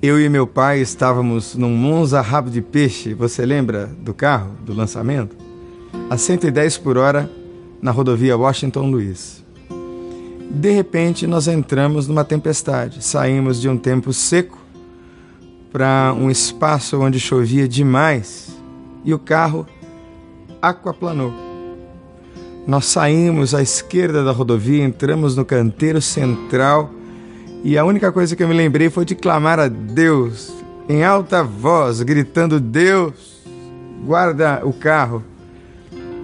eu 0.00 0.20
e 0.20 0.28
meu 0.28 0.46
pai 0.46 0.80
estávamos 0.80 1.56
num 1.56 1.74
Monza 1.74 2.20
rabo 2.20 2.50
de 2.50 2.62
peixe, 2.62 3.14
você 3.14 3.44
lembra 3.44 3.86
do 3.86 4.14
carro, 4.14 4.52
do 4.64 4.72
lançamento? 4.72 5.36
A 6.08 6.16
110 6.16 6.78
por 6.78 6.96
hora 6.96 7.28
na 7.82 7.90
rodovia 7.90 8.36
Washington 8.36 8.90
Luiz. 8.90 9.44
De 10.50 10.70
repente, 10.70 11.26
nós 11.26 11.48
entramos 11.48 12.06
numa 12.06 12.24
tempestade. 12.24 13.04
Saímos 13.04 13.60
de 13.60 13.68
um 13.68 13.76
tempo 13.76 14.12
seco 14.12 14.58
para 15.72 16.14
um 16.16 16.30
espaço 16.30 17.00
onde 17.00 17.18
chovia 17.18 17.66
demais 17.66 18.56
e 19.04 19.12
o 19.12 19.18
carro 19.18 19.66
aquaplanou. 20.62 21.32
Nós 22.66 22.84
saímos 22.86 23.52
à 23.52 23.62
esquerda 23.62 24.24
da 24.24 24.30
rodovia, 24.30 24.84
entramos 24.84 25.36
no 25.36 25.44
canteiro 25.44 26.00
central 26.00 26.90
e 27.64 27.76
a 27.76 27.84
única 27.84 28.12
coisa 28.12 28.34
que 28.34 28.42
eu 28.42 28.48
me 28.48 28.54
lembrei 28.54 28.90
foi 28.90 29.04
de 29.04 29.14
clamar 29.14 29.58
a 29.58 29.68
Deus 29.68 30.52
em 30.88 31.04
alta 31.04 31.42
voz, 31.42 32.02
gritando: 32.02 32.60
Deus, 32.60 33.42
guarda 34.04 34.60
o 34.64 34.72
carro, 34.72 35.22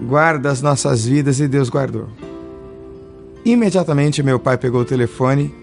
guarda 0.06 0.51
as 0.51 0.62
nossas 0.62 1.06
vidas, 1.06 1.41
e 1.41 1.48
Deus 1.48 1.69
guardou. 1.69 2.09
Imediatamente 3.45 4.23
meu 4.23 4.39
pai 4.39 4.56
pegou 4.56 4.80
o 4.80 4.87
telefone 4.87 5.55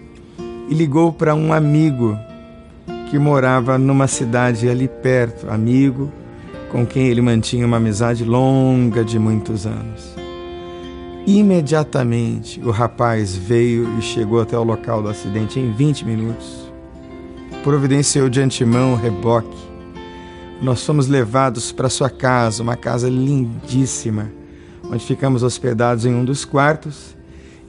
e 0.68 0.74
ligou 0.74 1.12
para 1.12 1.34
um 1.34 1.52
amigo 1.52 2.16
que 3.10 3.18
morava 3.18 3.76
numa 3.76 4.06
cidade 4.06 4.68
ali 4.68 4.88
perto, 4.88 5.50
amigo 5.50 6.10
com 6.72 6.86
quem 6.86 7.06
ele 7.08 7.20
mantinha 7.20 7.66
uma 7.66 7.76
amizade 7.76 8.24
longa 8.24 9.04
de 9.04 9.18
muitos 9.18 9.66
anos. 9.66 10.14
Imediatamente 11.26 12.60
o 12.60 12.72
rapaz 12.72 13.36
veio 13.36 13.96
e 13.96 14.02
chegou 14.02 14.40
até 14.40 14.58
o 14.58 14.64
local 14.64 15.00
do 15.00 15.08
acidente 15.08 15.60
em 15.60 15.70
20 15.70 16.04
minutos. 16.04 16.72
Providenciou 17.62 18.28
de 18.28 18.40
antemão 18.40 18.94
o 18.94 18.96
reboque. 18.96 19.56
Nós 20.60 20.84
fomos 20.84 21.06
levados 21.06 21.70
para 21.70 21.88
sua 21.88 22.10
casa, 22.10 22.60
uma 22.62 22.76
casa 22.76 23.08
lindíssima, 23.08 24.32
onde 24.90 25.04
ficamos 25.04 25.44
hospedados 25.44 26.04
em 26.04 26.12
um 26.12 26.24
dos 26.24 26.44
quartos. 26.44 27.16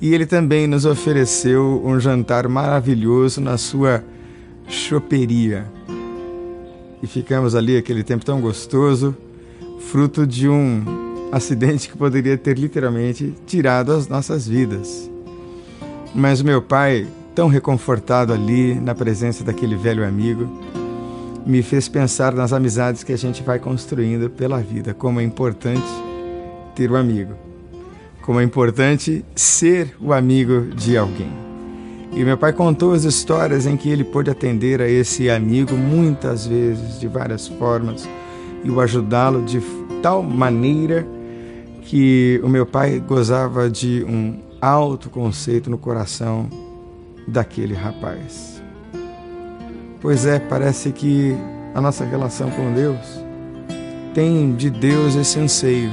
E 0.01 0.15
ele 0.15 0.25
também 0.25 0.65
nos 0.65 0.83
ofereceu 0.83 1.79
um 1.85 1.99
jantar 1.99 2.47
maravilhoso 2.47 3.39
na 3.39 3.57
sua 3.57 4.03
choperia. 4.67 5.71
E 7.03 7.07
ficamos 7.07 7.53
ali 7.53 7.77
aquele 7.77 8.03
tempo 8.03 8.25
tão 8.25 8.41
gostoso, 8.41 9.15
fruto 9.79 10.25
de 10.25 10.49
um 10.49 11.02
acidente 11.33 11.89
que 11.89 11.97
poderia 11.97 12.37
ter 12.37 12.59
literalmente 12.59 13.33
tirado 13.47 13.91
as 13.91 14.07
nossas 14.07 14.47
vidas. 14.47 15.09
Mas 16.13 16.43
meu 16.43 16.61
pai, 16.61 17.07
tão 17.33 17.47
reconfortado 17.47 18.31
ali 18.31 18.75
na 18.75 18.93
presença 18.93 19.43
daquele 19.43 19.75
velho 19.75 20.07
amigo, 20.07 20.47
me 21.43 21.63
fez 21.63 21.89
pensar 21.89 22.33
nas 22.33 22.53
amizades 22.53 23.03
que 23.03 23.11
a 23.11 23.17
gente 23.17 23.41
vai 23.41 23.57
construindo 23.57 24.29
pela 24.29 24.61
vida, 24.61 24.93
como 24.93 25.19
é 25.19 25.23
importante 25.23 25.83
ter 26.75 26.91
um 26.91 26.95
amigo, 26.95 27.33
como 28.21 28.39
é 28.39 28.43
importante 28.43 29.25
ser 29.35 29.95
o 29.99 30.13
amigo 30.13 30.67
de 30.75 30.95
alguém. 30.95 31.31
E 32.15 32.23
meu 32.23 32.37
pai 32.37 32.53
contou 32.53 32.93
as 32.93 33.05
histórias 33.05 33.65
em 33.65 33.75
que 33.75 33.89
ele 33.89 34.03
pôde 34.03 34.29
atender 34.29 34.83
a 34.83 34.87
esse 34.87 35.31
amigo 35.31 35.75
muitas 35.75 36.45
vezes, 36.45 36.99
de 36.99 37.07
várias 37.07 37.47
formas, 37.47 38.07
e 38.63 38.69
o 38.69 38.79
ajudá-lo 38.79 39.41
de 39.41 39.59
tal 40.03 40.21
maneira 40.21 41.03
que 41.85 42.39
o 42.43 42.49
meu 42.49 42.65
pai 42.65 42.99
gozava 42.99 43.69
de 43.69 44.03
um 44.03 44.39
alto 44.61 45.09
conceito 45.09 45.69
no 45.69 45.77
coração 45.77 46.49
daquele 47.27 47.73
rapaz. 47.73 48.61
Pois 50.01 50.25
é, 50.25 50.39
parece 50.39 50.91
que 50.91 51.35
a 51.73 51.81
nossa 51.81 52.03
relação 52.03 52.49
com 52.51 52.73
Deus 52.73 53.23
tem 54.13 54.55
de 54.55 54.69
Deus 54.69 55.15
esse 55.15 55.39
anseio. 55.39 55.91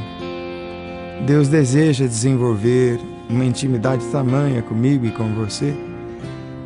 Deus 1.27 1.49
deseja 1.49 2.07
desenvolver 2.07 2.99
uma 3.29 3.45
intimidade 3.45 4.05
tamanha 4.07 4.63
comigo 4.63 5.07
e 5.07 5.11
com 5.11 5.33
você 5.35 5.75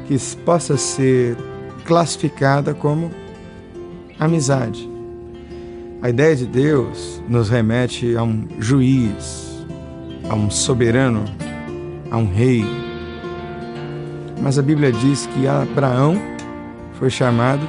que 0.06 0.19
possa 0.44 0.77
ser 0.77 1.37
classificada 1.84 2.75
como 2.75 3.10
amizade. 4.19 4.94
A 6.04 6.10
ideia 6.10 6.37
de 6.37 6.44
Deus 6.44 7.22
nos 7.26 7.48
remete 7.48 8.15
a 8.15 8.22
um 8.22 8.47
juiz, 8.59 9.65
a 10.28 10.34
um 10.34 10.50
soberano, 10.50 11.25
a 12.10 12.19
um 12.19 12.31
rei. 12.31 12.62
Mas 14.38 14.59
a 14.59 14.62
Bíblia 14.62 14.92
diz 14.92 15.25
que 15.25 15.48
Abraão 15.48 16.20
foi 16.98 17.09
chamado 17.09 17.66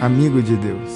amigo 0.00 0.42
de 0.42 0.56
Deus. 0.56 0.90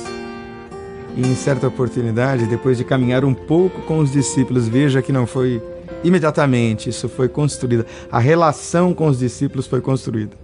E 1.16 1.20
em 1.20 1.36
certa 1.36 1.68
oportunidade, 1.68 2.46
depois 2.46 2.76
de 2.76 2.82
caminhar 2.82 3.24
um 3.24 3.32
pouco 3.32 3.82
com 3.82 4.00
os 4.00 4.10
discípulos, 4.10 4.66
veja 4.66 5.00
que 5.00 5.12
não 5.12 5.28
foi 5.28 5.62
imediatamente, 6.02 6.90
isso 6.90 7.08
foi 7.08 7.28
construído. 7.28 7.86
A 8.10 8.18
relação 8.18 8.92
com 8.92 9.06
os 9.06 9.20
discípulos 9.20 9.68
foi 9.68 9.80
construída. 9.80 10.36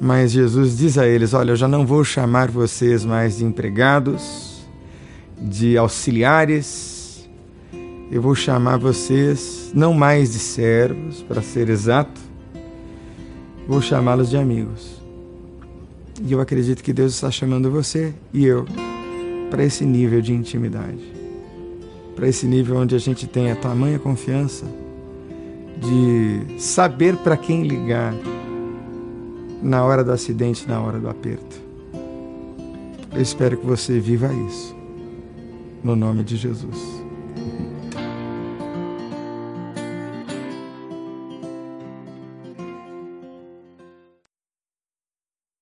Mas 0.00 0.32
Jesus 0.32 0.76
diz 0.76 0.98
a 0.98 1.06
eles: 1.06 1.32
Olha, 1.32 1.52
eu 1.52 1.56
já 1.56 1.68
não 1.68 1.86
vou 1.86 2.02
chamar 2.02 2.50
vocês 2.50 3.04
mais 3.04 3.36
de 3.36 3.44
empregados, 3.44 4.49
de 5.40 5.78
auxiliares. 5.78 7.28
Eu 8.10 8.20
vou 8.20 8.34
chamar 8.34 8.76
vocês 8.76 9.70
não 9.74 9.94
mais 9.94 10.32
de 10.32 10.38
servos, 10.38 11.22
para 11.22 11.40
ser 11.40 11.68
exato, 11.70 12.20
vou 13.66 13.80
chamá-los 13.80 14.30
de 14.30 14.36
amigos. 14.36 15.00
E 16.22 16.32
eu 16.32 16.40
acredito 16.40 16.82
que 16.82 16.92
Deus 16.92 17.14
está 17.14 17.30
chamando 17.30 17.70
você 17.70 18.12
e 18.32 18.44
eu 18.44 18.66
para 19.48 19.64
esse 19.64 19.84
nível 19.84 20.20
de 20.20 20.32
intimidade, 20.32 21.00
para 22.14 22.28
esse 22.28 22.46
nível 22.46 22.76
onde 22.76 22.94
a 22.94 22.98
gente 22.98 23.26
tem 23.26 23.50
a 23.50 23.56
tamanha 23.56 23.98
confiança 23.98 24.66
de 25.80 26.60
saber 26.60 27.16
para 27.16 27.36
quem 27.36 27.62
ligar 27.62 28.14
na 29.62 29.84
hora 29.84 30.04
do 30.04 30.12
acidente, 30.12 30.68
na 30.68 30.80
hora 30.80 30.98
do 30.98 31.08
aperto. 31.08 31.60
Eu 33.12 33.22
espero 33.22 33.56
que 33.56 33.66
você 33.66 33.98
viva 33.98 34.30
isso 34.46 34.79
no 35.82 35.96
nome 35.96 36.22
de 36.24 36.36
Jesus. 36.36 36.99